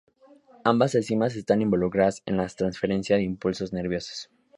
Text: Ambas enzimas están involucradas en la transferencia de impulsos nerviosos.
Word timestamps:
Ambas 0.63 0.95
enzimas 0.95 1.35
están 1.35 1.61
involucradas 1.61 2.23
en 2.25 2.37
la 2.37 2.47
transferencia 2.47 3.17
de 3.17 3.21
impulsos 3.21 3.71
nerviosos. 3.71 4.31